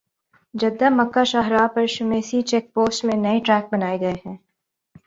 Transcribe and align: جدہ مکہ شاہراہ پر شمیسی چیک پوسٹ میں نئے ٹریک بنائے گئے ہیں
جدہ 0.53 0.87
مکہ 0.91 1.23
شاہراہ 1.31 1.67
پر 1.75 1.85
شمیسی 1.95 2.41
چیک 2.49 2.73
پوسٹ 2.73 3.05
میں 3.05 3.17
نئے 3.17 3.39
ٹریک 3.45 3.73
بنائے 3.73 3.99
گئے 4.01 4.15
ہیں 4.25 4.37